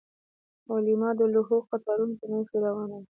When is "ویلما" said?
0.71-1.09